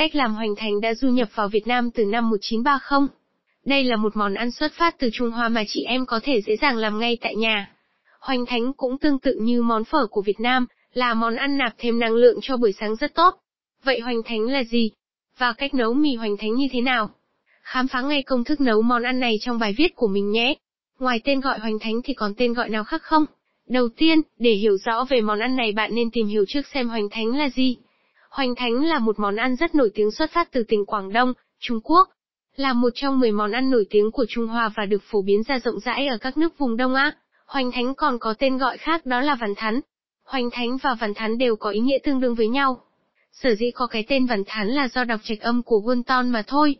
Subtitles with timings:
[0.00, 3.08] Cách làm hoành thánh đã du nhập vào Việt Nam từ năm 1930.
[3.64, 6.40] Đây là một món ăn xuất phát từ Trung Hoa mà chị em có thể
[6.46, 7.70] dễ dàng làm ngay tại nhà.
[8.20, 11.74] Hoành thánh cũng tương tự như món phở của Việt Nam, là món ăn nạp
[11.78, 13.34] thêm năng lượng cho buổi sáng rất tốt.
[13.84, 14.90] Vậy hoành thánh là gì?
[15.38, 17.10] Và cách nấu mì hoành thánh như thế nào?
[17.62, 20.54] Khám phá ngay công thức nấu món ăn này trong bài viết của mình nhé.
[20.98, 23.24] Ngoài tên gọi hoành thánh thì còn tên gọi nào khác không?
[23.68, 26.88] Đầu tiên, để hiểu rõ về món ăn này bạn nên tìm hiểu trước xem
[26.88, 27.76] hoành thánh là gì.
[28.30, 31.32] Hoành thánh là một món ăn rất nổi tiếng xuất phát từ tỉnh Quảng Đông,
[31.60, 32.08] Trung Quốc.
[32.56, 35.42] Là một trong 10 món ăn nổi tiếng của Trung Hoa và được phổ biến
[35.42, 37.12] ra rộng rãi ở các nước vùng Đông Á.
[37.46, 39.80] Hoành thánh còn có tên gọi khác đó là vằn thắn.
[40.24, 42.80] Hoành thánh và vằn thắn đều có ý nghĩa tương đương với nhau.
[43.32, 46.42] Sở dĩ có cái tên vằn thắn là do đọc trạch âm của Wonton mà
[46.46, 46.76] thôi.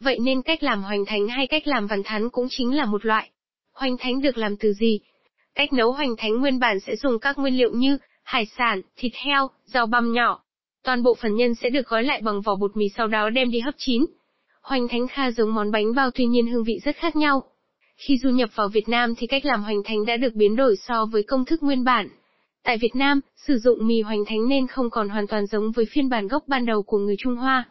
[0.00, 3.04] Vậy nên cách làm hoành thánh hay cách làm vằn thắn cũng chính là một
[3.06, 3.30] loại.
[3.72, 5.00] Hoành thánh được làm từ gì?
[5.54, 9.12] Cách nấu hoành thánh nguyên bản sẽ dùng các nguyên liệu như hải sản, thịt
[9.14, 10.44] heo, rau băm nhỏ.
[10.88, 13.50] Toàn bộ phần nhân sẽ được gói lại bằng vỏ bột mì sau đó đem
[13.50, 14.06] đi hấp chín.
[14.62, 17.42] Hoành thánh kha giống món bánh bao tuy nhiên hương vị rất khác nhau.
[17.96, 20.76] Khi du nhập vào Việt Nam thì cách làm hoành thánh đã được biến đổi
[20.76, 22.08] so với công thức nguyên bản.
[22.64, 25.84] Tại Việt Nam, sử dụng mì hoành thánh nên không còn hoàn toàn giống với
[25.84, 27.64] phiên bản gốc ban đầu của người Trung Hoa.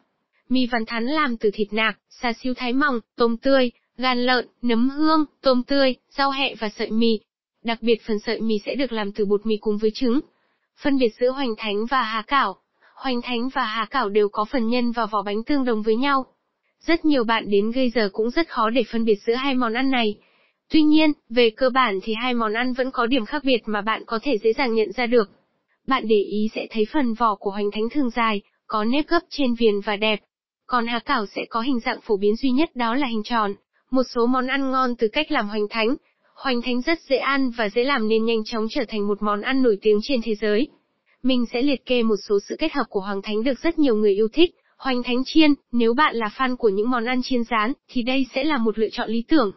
[0.49, 4.47] Mì vằn thắn làm từ thịt nạc, xà xiu thái mỏng, tôm tươi, gan lợn,
[4.61, 7.19] nấm hương, tôm tươi, rau hẹ và sợi mì.
[7.63, 10.19] Đặc biệt phần sợi mì sẽ được làm từ bột mì cùng với trứng.
[10.81, 12.57] Phân biệt giữa hoành thánh và há cảo.
[12.97, 15.95] Hoành thánh và hà cảo đều có phần nhân và vỏ bánh tương đồng với
[15.95, 16.25] nhau.
[16.79, 19.73] Rất nhiều bạn đến gây giờ cũng rất khó để phân biệt giữa hai món
[19.73, 20.15] ăn này.
[20.69, 23.81] Tuy nhiên, về cơ bản thì hai món ăn vẫn có điểm khác biệt mà
[23.81, 25.29] bạn có thể dễ dàng nhận ra được.
[25.87, 29.21] Bạn để ý sẽ thấy phần vỏ của hoành thánh thường dài, có nếp gấp
[29.29, 30.19] trên viền và đẹp.
[30.65, 33.53] Còn hà cảo sẽ có hình dạng phổ biến duy nhất đó là hình tròn.
[33.91, 35.95] Một số món ăn ngon từ cách làm hoành thánh.
[36.35, 39.41] Hoành thánh rất dễ ăn và dễ làm nên nhanh chóng trở thành một món
[39.41, 40.67] ăn nổi tiếng trên thế giới.
[41.23, 43.95] Mình sẽ liệt kê một số sự kết hợp của hoàng thánh được rất nhiều
[43.95, 44.55] người yêu thích.
[44.77, 48.25] Hoành thánh chiên, nếu bạn là fan của những món ăn chiên rán, thì đây
[48.33, 49.51] sẽ là một lựa chọn lý tưởng.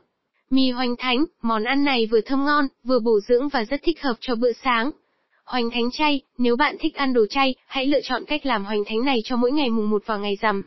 [0.50, 4.02] Mì hoành thánh, món ăn này vừa thơm ngon, vừa bổ dưỡng và rất thích
[4.02, 4.90] hợp cho bữa sáng.
[5.44, 8.84] Hoành thánh chay, nếu bạn thích ăn đồ chay, hãy lựa chọn cách làm hoành
[8.86, 10.62] thánh này cho mỗi ngày mùng 1 và ngày rằm.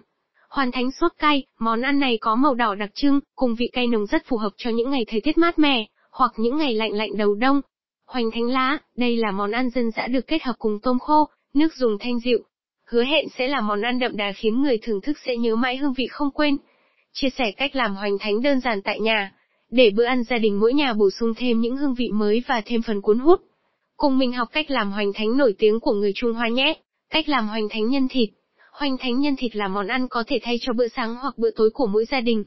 [0.49, 3.87] Hoàn thánh sốt cay, món ăn này có màu đỏ đặc trưng, cùng vị cay
[3.87, 6.93] nồng rất phù hợp cho những ngày thời tiết mát mẻ, hoặc những ngày lạnh
[6.93, 7.61] lạnh đầu đông.
[8.05, 11.27] Hoành thánh lá, đây là món ăn dân dã được kết hợp cùng tôm khô,
[11.53, 12.39] nước dùng thanh dịu.
[12.85, 15.77] Hứa hẹn sẽ là món ăn đậm đà khiến người thưởng thức sẽ nhớ mãi
[15.77, 16.57] hương vị không quên.
[17.13, 19.33] Chia sẻ cách làm hoành thánh đơn giản tại nhà,
[19.71, 22.61] để bữa ăn gia đình mỗi nhà bổ sung thêm những hương vị mới và
[22.65, 23.41] thêm phần cuốn hút.
[23.97, 26.73] Cùng mình học cách làm hoành thánh nổi tiếng của người Trung Hoa nhé.
[27.09, 28.29] Cách làm hoành thánh nhân thịt.
[28.71, 31.51] Hoành thánh nhân thịt là món ăn có thể thay cho bữa sáng hoặc bữa
[31.51, 32.43] tối của mỗi gia đình.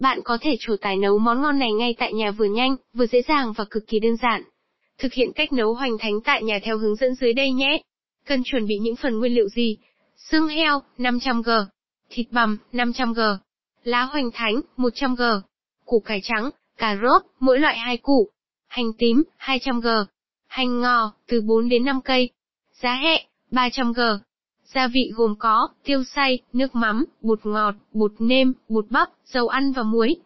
[0.00, 3.06] Bạn có thể trổ tài nấu món ngon này ngay tại nhà vừa nhanh, vừa
[3.06, 4.42] dễ dàng và cực kỳ đơn giản.
[5.02, 7.82] Thực hiện cách nấu hoành thánh tại nhà theo hướng dẫn dưới đây nhé.
[8.26, 9.76] Cần chuẩn bị những phần nguyên liệu gì?
[10.16, 11.64] Xương heo, 500g.
[12.10, 13.36] Thịt bằm, 500g.
[13.84, 15.40] Lá hoành thánh, 100g.
[15.84, 18.28] Củ cải trắng, cà rốt, mỗi loại 2 củ.
[18.68, 20.04] Hành tím, 200g.
[20.46, 22.30] Hành ngò, từ 4 đến 5 cây.
[22.72, 24.18] Giá hẹ, 300g.
[24.64, 29.48] Gia vị gồm có, tiêu xay, nước mắm, bột ngọt, bột nêm, bột bắp, dầu
[29.48, 30.16] ăn và muối.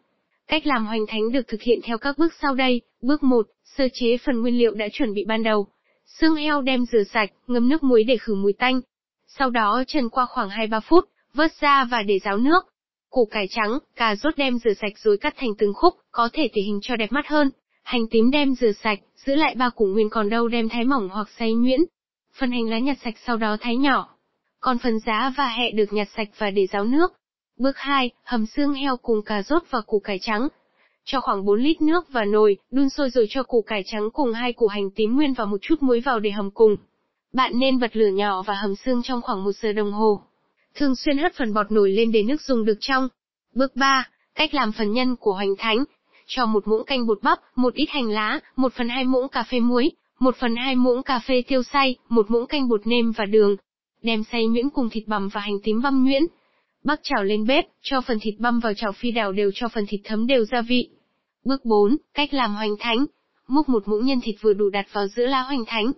[0.49, 2.81] Cách làm hoành thánh được thực hiện theo các bước sau đây.
[3.03, 5.67] Bước 1, sơ chế phần nguyên liệu đã chuẩn bị ban đầu.
[6.07, 8.81] Xương heo đem rửa sạch, ngâm nước muối để khử mùi tanh.
[9.27, 11.05] Sau đó trần qua khoảng 2-3 phút,
[11.35, 12.67] vớt ra và để ráo nước.
[13.11, 16.49] Củ cải trắng, cà rốt đem rửa sạch rồi cắt thành từng khúc, có thể
[16.53, 17.51] tỉ hình cho đẹp mắt hơn.
[17.83, 21.09] Hành tím đem rửa sạch, giữ lại ba củ nguyên còn đâu đem thái mỏng
[21.09, 21.81] hoặc xay nhuyễn.
[22.39, 24.09] Phần hành lá nhặt sạch sau đó thái nhỏ.
[24.61, 27.13] Còn phần giá và hẹ được nhặt sạch và để ráo nước.
[27.59, 30.49] Bước 2, hầm xương heo cùng cà rốt và củ cải trắng.
[31.05, 34.33] Cho khoảng 4 lít nước vào nồi, đun sôi rồi cho củ cải trắng cùng
[34.33, 36.77] hai củ hành tím nguyên và một chút muối vào để hầm cùng.
[37.33, 40.21] Bạn nên bật lửa nhỏ và hầm xương trong khoảng 1 giờ đồng hồ.
[40.75, 43.09] Thường xuyên hất phần bọt nổi lên để nước dùng được trong.
[43.55, 45.85] Bước 3, cách làm phần nhân của hoành thánh.
[46.27, 49.43] Cho một muỗng canh bột bắp, một ít hành lá, một phần hai muỗng cà
[49.43, 53.13] phê muối, một phần hai muỗng cà phê tiêu xay, một muỗng canh bột nêm
[53.13, 53.57] và đường.
[54.03, 56.23] Đem xay nhuyễn cùng thịt bằm và hành tím băm nhuyễn.
[56.87, 59.87] Bắc chảo lên bếp, cho phần thịt băm vào chảo phi đảo đều cho phần
[59.89, 60.89] thịt thấm đều gia vị.
[61.45, 63.07] Bước 4, cách làm hoành thánh.
[63.49, 65.93] Múc một muỗng nhân thịt vừa đủ đặt vào giữa lá hoành thánh.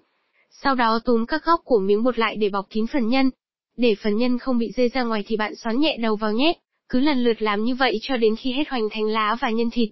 [0.50, 3.30] Sau đó túm các góc của miếng bột lại để bọc kín phần nhân.
[3.76, 6.52] Để phần nhân không bị rơi ra ngoài thì bạn xoắn nhẹ đầu vào nhé.
[6.88, 9.70] Cứ lần lượt làm như vậy cho đến khi hết hoành thánh lá và nhân
[9.70, 9.88] thịt.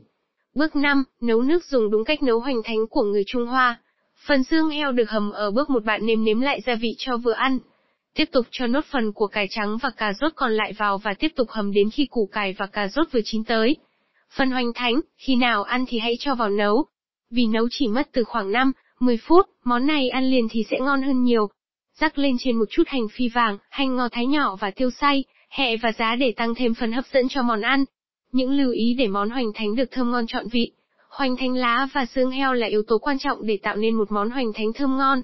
[0.54, 3.81] Bước 5, nấu nước dùng đúng cách nấu hoành thánh của người Trung Hoa.
[4.26, 7.16] Phần xương heo được hầm ở bước một bạn nêm nếm lại gia vị cho
[7.16, 7.58] vừa ăn.
[8.16, 11.14] Tiếp tục cho nốt phần của cải trắng và cà rốt còn lại vào và
[11.14, 13.76] tiếp tục hầm đến khi củ cải và cà rốt vừa chín tới.
[14.36, 16.86] Phần hoành thánh, khi nào ăn thì hãy cho vào nấu.
[17.30, 20.78] Vì nấu chỉ mất từ khoảng 5, 10 phút, món này ăn liền thì sẽ
[20.80, 21.48] ngon hơn nhiều.
[22.00, 25.24] rắc lên trên một chút hành phi vàng, hành ngò thái nhỏ và tiêu xay,
[25.50, 27.84] hẹ và giá để tăng thêm phần hấp dẫn cho món ăn.
[28.32, 30.72] Những lưu ý để món hoành thánh được thơm ngon trọn vị.
[31.08, 34.12] Hoành thánh lá và xương heo là yếu tố quan trọng để tạo nên một
[34.12, 35.22] món hoành thánh thơm ngon.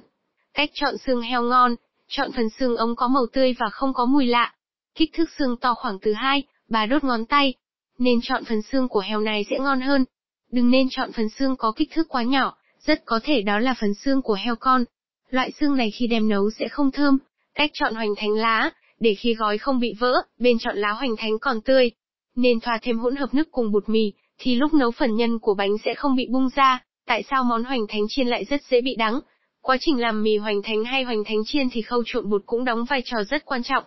[0.54, 1.74] Cách chọn xương heo ngon,
[2.12, 4.54] chọn phần xương ống có màu tươi và không có mùi lạ.
[4.94, 7.54] Kích thước xương to khoảng từ 2, 3 đốt ngón tay.
[7.98, 10.04] Nên chọn phần xương của heo này sẽ ngon hơn.
[10.52, 13.74] Đừng nên chọn phần xương có kích thước quá nhỏ, rất có thể đó là
[13.80, 14.84] phần xương của heo con.
[15.30, 17.18] Loại xương này khi đem nấu sẽ không thơm.
[17.54, 18.70] Cách chọn hoành thánh lá,
[19.00, 21.90] để khi gói không bị vỡ, bên chọn lá hoành thánh còn tươi.
[22.36, 25.54] Nên thoa thêm hỗn hợp nước cùng bột mì, thì lúc nấu phần nhân của
[25.54, 26.84] bánh sẽ không bị bung ra.
[27.06, 29.20] Tại sao món hoành thánh chiên lại rất dễ bị đắng?
[29.62, 32.64] Quá trình làm mì hoành thánh hay hoành thánh chiên thì khâu trộn bột cũng
[32.64, 33.84] đóng vai trò rất quan trọng.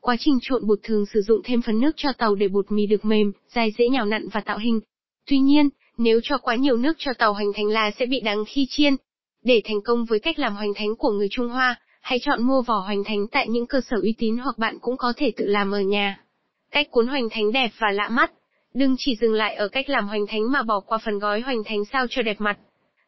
[0.00, 2.86] Quá trình trộn bột thường sử dụng thêm phần nước cho tàu để bột mì
[2.86, 4.80] được mềm, dai dễ nhào nặn và tạo hình.
[5.26, 5.68] Tuy nhiên,
[5.98, 8.96] nếu cho quá nhiều nước cho tàu hoành thánh là sẽ bị đắng khi chiên.
[9.42, 12.62] Để thành công với cách làm hoành thánh của người Trung Hoa, hãy chọn mua
[12.62, 15.46] vỏ hoành thánh tại những cơ sở uy tín hoặc bạn cũng có thể tự
[15.46, 16.20] làm ở nhà.
[16.70, 18.32] Cách cuốn hoành thánh đẹp và lạ mắt.
[18.74, 21.64] Đừng chỉ dừng lại ở cách làm hoành thánh mà bỏ qua phần gói hoành
[21.64, 22.58] thánh sao cho đẹp mặt.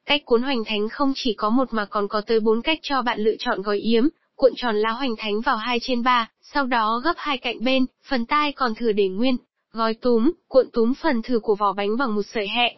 [0.06, 3.03] Cách cuốn hoành thánh không chỉ có một mà còn có tới bốn cách cho
[3.03, 6.67] bạn lựa chọn gói yếm, cuộn tròn lá hoành thánh vào 2 trên 3, sau
[6.67, 9.37] đó gấp hai cạnh bên, phần tai còn thừa để nguyên.
[9.73, 12.76] Gói túm, cuộn túm phần thừa của vỏ bánh bằng một sợi hẹ.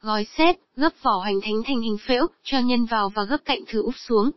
[0.00, 3.60] Gói xếp, gấp vỏ hoành thánh thành hình phễu, cho nhân vào và gấp cạnh
[3.66, 4.30] thừa úp xuống.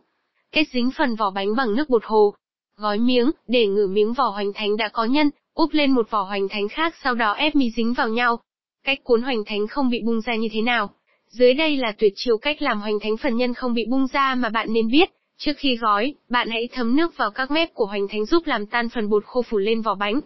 [0.52, 2.34] Kết dính phần vỏ bánh bằng nước bột hồ.
[2.76, 6.22] Gói miếng, để ngử miếng vỏ hoành thánh đã có nhân, úp lên một vỏ
[6.22, 8.40] hoành thánh khác sau đó ép mi dính vào nhau.
[8.84, 10.90] Cách cuốn hoành thánh không bị bung ra như thế nào?
[11.32, 14.34] Dưới đây là tuyệt chiêu cách làm hoành thánh phần nhân không bị bung ra
[14.34, 15.10] mà bạn nên biết.
[15.38, 18.66] Trước khi gói, bạn hãy thấm nước vào các mép của hoành thánh giúp làm
[18.66, 20.20] tan phần bột khô phủ lên vỏ bánh.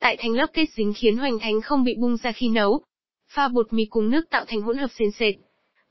[0.00, 2.80] Tại thành lớp kết dính khiến hoành thánh không bị bung ra khi nấu.
[3.28, 5.34] Pha bột mì cùng nước tạo thành hỗn hợp sền sệt.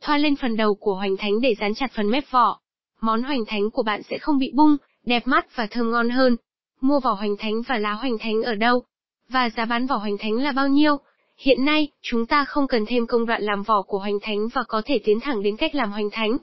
[0.01, 2.59] Thoa lên phần đầu của hoành thánh để dán chặt phần mép vỏ.
[3.01, 6.35] Món hoành thánh của bạn sẽ không bị bung, đẹp mắt và thơm ngon hơn.
[6.81, 8.83] Mua vỏ hoành thánh và lá hoành thánh ở đâu?
[9.29, 10.97] Và giá bán vỏ hoành thánh là bao nhiêu?
[11.37, 14.63] Hiện nay, chúng ta không cần thêm công đoạn làm vỏ của hoành thánh và
[14.67, 16.37] có thể tiến thẳng đến cách làm hoành thánh.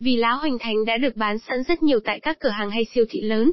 [0.00, 2.84] Vì lá hoành thánh đã được bán sẵn rất nhiều tại các cửa hàng hay
[2.84, 3.52] siêu thị lớn.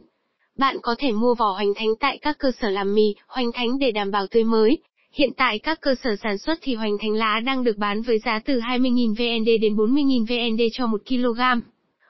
[0.57, 3.79] Bạn có thể mua vỏ hoành thánh tại các cơ sở làm mì, hoành thánh
[3.79, 4.77] để đảm bảo tươi mới.
[5.13, 8.19] Hiện tại các cơ sở sản xuất thì hoành thánh lá đang được bán với
[8.19, 11.39] giá từ 20.000 VND đến 40.000 VND cho 1 kg.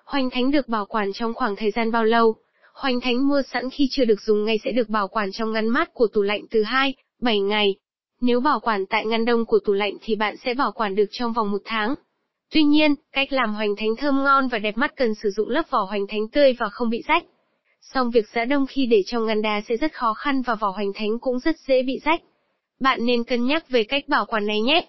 [0.06, 2.36] Hoành thánh được bảo quản trong khoảng thời gian bao lâu?
[2.74, 5.68] Hoành thánh mua sẵn khi chưa được dùng ngay sẽ được bảo quản trong ngăn
[5.68, 7.76] mát của tủ lạnh từ 2, 7 ngày.
[8.22, 11.06] Nếu bảo quản tại ngăn đông của tủ lạnh thì bạn sẽ bảo quản được
[11.12, 11.96] trong vòng một tháng.
[12.52, 15.70] Tuy nhiên, cách làm hoành thánh thơm ngon và đẹp mắt cần sử dụng lớp
[15.70, 17.24] vỏ hoành thánh tươi và không bị rách.
[17.82, 20.70] Song việc giã đông khi để trong ngăn đá sẽ rất khó khăn và vỏ
[20.70, 22.22] hoành thánh cũng rất dễ bị rách.
[22.80, 24.88] Bạn nên cân nhắc về cách bảo quản này nhé.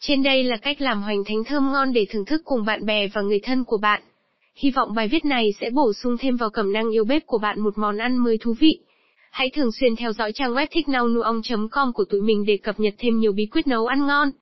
[0.00, 3.06] Trên đây là cách làm hoành thánh thơm ngon để thưởng thức cùng bạn bè
[3.06, 4.02] và người thân của bạn.
[4.54, 7.38] Hy vọng bài viết này sẽ bổ sung thêm vào cẩm năng yêu bếp của
[7.38, 8.78] bạn một món ăn mới thú vị.
[9.30, 11.08] Hãy thường xuyên theo dõi trang web thích nấu
[11.70, 14.30] com của tụi mình để cập nhật thêm nhiều bí quyết nấu ăn ngon.